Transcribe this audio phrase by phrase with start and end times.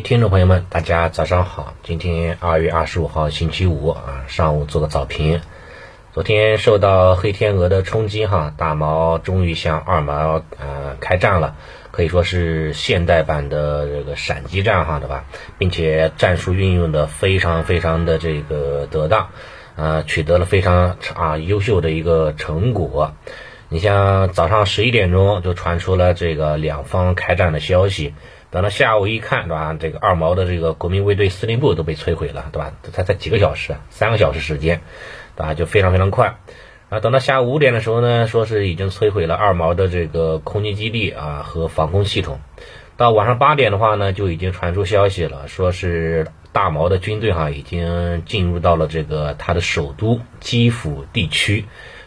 [0.00, 1.74] 听众朋友们，大家早上好。
[1.82, 5.40] 今天二月二十五号，星期五啊，上午做个早评。
[6.12, 11.56] 昨天受到黑天鹅的冲击哈，大毛终于向二毛呃开战了，
[11.90, 15.24] 可以说是现代版的这个闪击战哈，对吧？
[15.58, 19.28] 并且战术运用的非常非常的这个得当，
[19.76, 23.14] 呃，取得了非常啊优秀的一个成果。
[23.70, 28.14] 你像早上十一点钟就传出了这个两方开战的消息，
[28.54, 29.76] 等到下午一看，对吧？
[29.78, 32.72] 这个二毛的这个国民卫队司令部都被摧毁了，对吧？
[32.84, 34.80] 这才才几个小时，三个小时时间。
[35.36, 36.36] 啊，就非常非常快，
[36.90, 42.38] 啊，等到下午五点的时候呢，说是已经摧毁了二毛的这个空军基地啊和防空系统。
[42.96, 51.64] 到晚上八点的话呢，就已经传出消息了，说是大毛的军队哈已经进入到了这个他的首都基辅地区。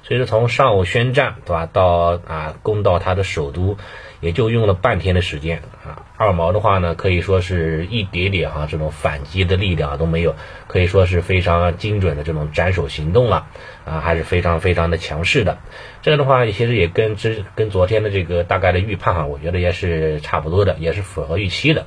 [0.07, 3.77] 所以说从上午宣战，对吧，到啊攻到他的首都，
[4.21, 6.03] 也就用了半天的时间啊。
[6.15, 10.35] 二毛的话呢，可以说是一点点哈这种反击的力量都没有，
[10.67, 13.48] 可以说是非常精准的这种斩首行动了
[13.84, 15.57] 啊，还是非常非常的强势的。
[16.01, 21.85] 这个的话，其实也跟之跟昨天的这个大概的预判哈，我觉得也是差不多的，也是符合预期的。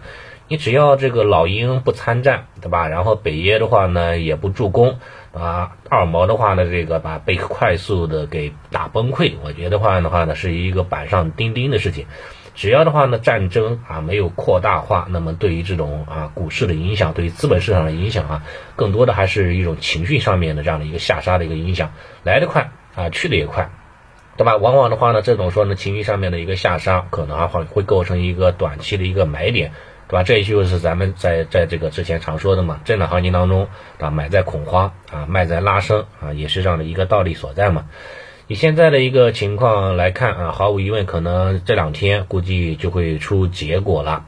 [0.50, 2.88] 你只要这个老鹰不参战，对吧？
[2.88, 4.98] 然后北耶的话呢也不助攻，
[5.32, 12.06] 啊，二毛的话呢这个把贝克快速的给打崩溃，我觉得话的话呢是一个板上钉钉的事情。
[12.56, 18.42] 只要的话呢战争啊没有扩大化，那么对于这种啊股市的影响，对于资本市场的影响啊，
[18.74, 21.92] 更多的还是一种情绪上面的这样的一个下杀的一个影响，
[22.24, 23.70] 来得快啊去的也快，
[24.36, 24.56] 对吧？
[24.56, 29.70] 往往的话呢这种说呢情绪上面的一个下杀，可能啊会会构成一个短期的一个买点。
[30.10, 30.24] 对吧？
[30.24, 33.68] 这也就是咱们在在这个之前常说的嘛，震荡行情当中，
[34.00, 37.86] 啊，买在恐慌啊，卖在拉升啊，也是这样的一个道理所在嘛。
[38.48, 44.24] 以现在的一个情况来看啊，毫无疑问，可能这两天估计就会出结果了。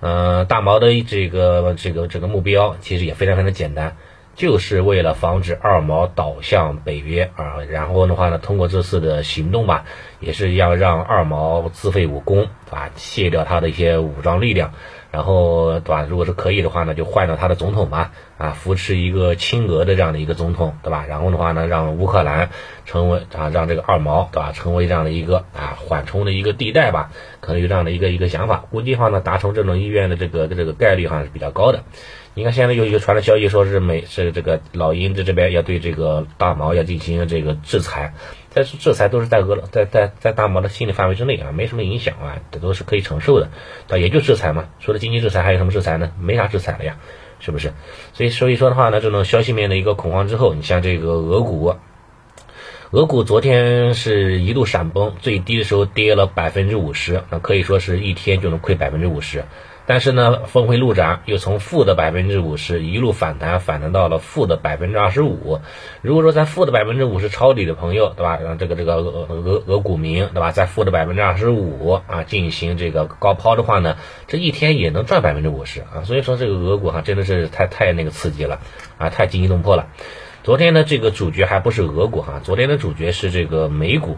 [0.00, 3.96] 嗯，大毛的这个这个这个目标其实也非常非常简单，
[4.34, 9.84] 就是为了防止二毛倒向北约啊，然后的话呢，通过这次的行动吧，
[10.26, 14.72] 也是要让二毛自废武功啊，卸掉他的一些武装力量。
[15.12, 16.04] 然后，对吧？
[16.06, 21.06] 如果是可以的话呢，就换掉他的总统嘛，啊，扶持一个亲俄的这样的一个总统，对吧？
[21.08, 22.50] 然后的话呢，让乌克兰
[22.84, 24.50] 成为啊，让这个二毛，对吧？
[24.52, 28.64] 成为这样的一个啊缓冲的一个地带吧，可能有这样的一个一个想法。
[28.70, 31.84] 估计的话呢，达成这种意愿的这个这个概率哈是比较高的。
[32.34, 38.12] 你看现在有一个传的消息，说是美是这个老鹰在这边要对这个大毛要进行这个制裁。
[38.56, 43.50] 但是制裁都是在俄在在在大毛的心理范围之内啊，没什么影响啊，这都是可以承受的，
[43.90, 44.70] 啊，也就制裁嘛。
[44.80, 46.10] 除了经济制裁，还有什么制裁呢？
[46.18, 46.96] 没啥制裁了呀，
[47.38, 47.74] 是不是？
[48.14, 51.74] 所以所以说的话呢，这种消息面的一个恐慌之后，你像这个俄股，
[52.92, 59.44] 俄股昨天是一度闪崩，最低的时候跌了百分之五十，那可以说是一天就能亏百分之五十。
[59.86, 65.60] 但是呢，峰回路转，又从负的百分之五十一路反弹，反弹到了负的百分之二十五。
[66.02, 68.38] 如果说在负的百分之五十抄底的朋友，对吧？
[68.42, 70.50] 让这个这个俄俄俄股民，对吧？
[70.50, 76.02] 在负的百分之二十五啊进行这个高抛的话呢，这一天也能赚百分之五十啊。
[76.04, 78.60] 所以说这个俄股哈真的是太太那个刺激了
[78.98, 79.86] 啊，太惊心动魄了。
[80.46, 84.16] 昨天的这个主角还不是俄股哈，昨天的主角是这个美股。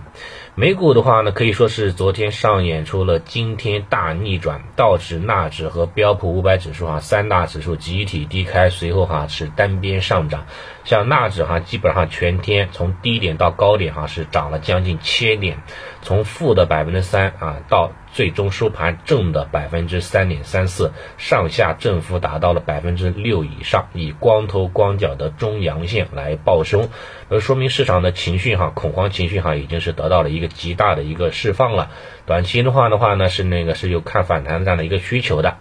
[0.54, 10.44] 美股的话呢，可以说是昨天上演出了惊天大逆转，道指、纳指和标普五百指数哈三大指数集体低开，随后哈是单边上涨。
[10.84, 15.62] 像纳指哈基本上全天从低点到高点哈是涨了将近千点，
[16.02, 17.92] 从负的百分之三啊到。
[18.12, 26.88] 最终收盘正的百分之三点三四，上下振幅达到了百分之六以上，以光头光脚的中阳线来报收，
[27.28, 31.90] 而说明市场的情绪哈，恐慌情绪哈已经是得到了一个极大的一个释放了。
[32.26, 35.58] 短期的话的话呢，是那个是有看反弹这样的一个需求的。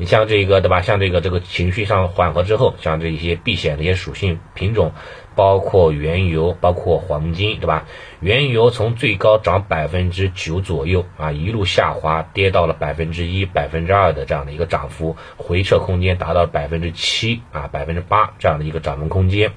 [0.00, 0.80] 你像这个对吧？
[0.80, 4.92] 像这个这个情绪上缓和之后，像这一些避险的一些属性品种。
[5.36, 7.86] 包括原油，包括黄金，对吧？
[8.18, 19.52] 原油从最高涨百分之九左右啊，一路下滑，跌到了百分之一、百分之二的这样的一个涨幅，回撤空间达到百分之七啊、百分之八这样的一个涨幅空间。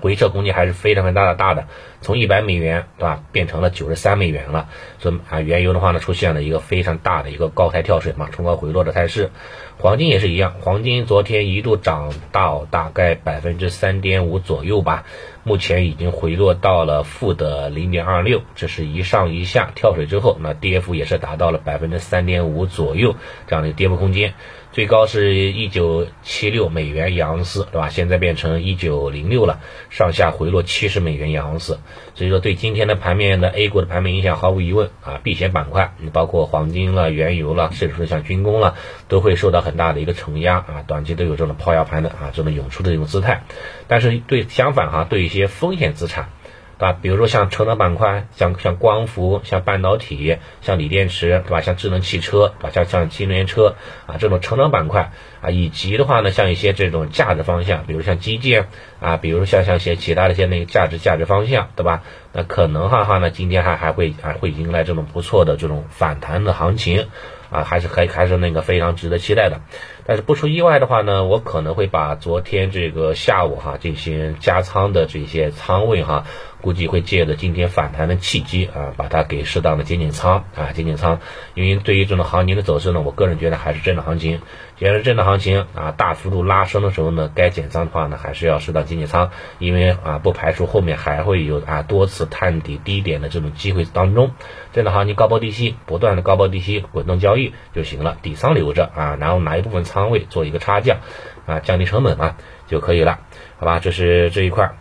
[0.00, 1.68] 回撤空间还是非常非常大的，大的，
[2.04, 4.68] 从一百美元对吧，变成了九十三美元了。
[5.00, 9.30] 所以啊，原油的话呢，出现了一个非常大的一个高台跳水嘛，冲高回落的态势。
[9.76, 15.04] 黄金也是一样，黄金昨天一度涨到大概百分之三点五左右吧，
[15.42, 23.16] 目前已经回落到了负的零点二六，这是一上一下跳水之后，那跌幅也是达到了百分之三点五左右
[23.48, 24.34] 这样的跌幅空间。
[24.70, 27.88] 最高是一九七六美元一盎司，对吧？
[27.88, 29.60] 现在变成一九零六了，
[29.90, 31.78] 上下回落七十美元一盎司。
[32.14, 38.76] 所以说，对今天的盘面的 A 股的盘面影响毫无疑问啊，避险板块，你包括黄金了、原油了，甚至说像军工了，
[39.08, 43.42] 都会受到很大的一个承压啊，短期都有这种抛压盘的啊这种涌出的这种姿态。
[43.88, 46.28] 但是对相反哈，对一些风险资产。
[46.76, 46.98] 对吧？
[47.00, 51.60] 比如说像成长板块，像像光伏、像半导体、像锂电池，对吧？
[51.60, 52.70] 像智能汽车，对吧？
[52.70, 53.76] 像像新能源车
[54.06, 55.12] 啊，这种成长板块
[55.44, 58.68] 啊，以及的话呢，像一些这种价值方向，比如像基建
[59.00, 62.02] 啊，比如像像一些其他的一些那个价值价值方向，对吧？
[62.32, 67.08] 那可能哈哈呢，今天还还会还会迎来这种不错的这种反弹的行情。
[67.50, 69.60] 啊，还是还还是那个非常值得期待的，
[70.06, 76.24] 但是不出意外的话呢，我可能会把昨天这个下午哈进行加仓的这些仓位哈，
[76.62, 81.20] 估计会借着今天反弹的契机啊，把它给适当的减减仓啊，减减仓，
[81.54, 84.40] 因为对于这种行情的走势呢，我个人觉得还是震荡行情。
[84.76, 94.30] 既然是震荡行行情啊，大幅度拉升的时候呢，该减仓的话呢，还是要适当减减仓，因为啊，不排除后面还会有啊多次探底低点的这种机会当中。
[94.72, 100.98] 这样的行情高抛低吸，不断的高抛低吸，滚动交易就行了，底仓留着啊，然后拿一部分仓位做一个差价
[101.46, 102.36] 啊，降低成本嘛
[102.68, 103.18] 就可以了，
[103.58, 103.80] 好吧？
[103.80, 104.76] 这是这一块。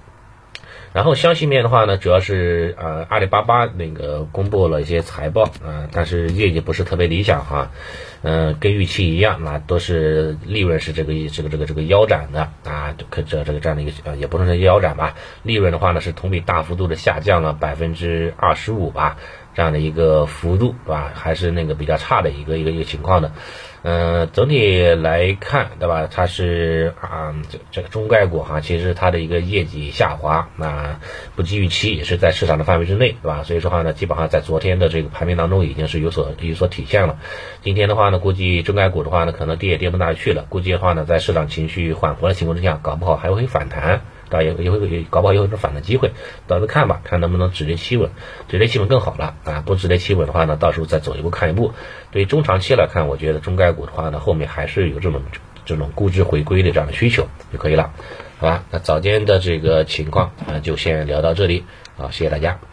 [0.93, 7.71] 然后消息面的话呢，主要是呃阿里巴巴那个公布了一些财报啊，但是业绩不是特别理想哈，
[8.21, 19.17] 嗯，跟预期一样，那都是利润是这个这个这个这个腰斩的啊，可这这个这样的一个呃也不能说腰斩吧，利润的话呢是同比大幅度的下降了百分之二十五吧。
[19.53, 21.11] 这样的一个幅度，对吧？
[21.13, 23.31] 还是那个比较差的一个一个一个情况的。
[23.85, 26.07] 嗯，整体来看，对吧？
[26.09, 30.99] 它是啊，这这个中概股哈，其实它的一个业绩下滑，那
[31.35, 33.43] 不及预期，也是在市场的范围之内，对吧？
[33.43, 37.19] 所以说话呢，基本上在昨天的这个盘面当中已经是有所有所体现了。
[37.61, 40.45] 今天的话呢，估计中概股的话呢，可能跌也跌不哪去了。
[40.47, 44.01] 估计的话呢，在市场情绪缓和的情况之下，搞不好还会反弹。
[44.33, 46.11] 啊，也也会搞不好有种反弹机会，
[46.47, 48.09] 到时候看吧，看能不能止跌企稳，
[48.47, 49.63] 止跌企稳更好了啊！
[49.65, 51.71] 不止跌企稳的话呢，到时候再走一步看一步。
[52.11, 55.21] 对于中长期来看，我觉得中概股的话呢，后面还是有这种
[55.65, 57.91] 这种估值回归的这样的需求就可以了，
[58.39, 58.63] 好吧？
[58.71, 61.63] 那早间的这个情况啊，就先聊到这里，
[61.95, 62.72] 好，谢谢大家。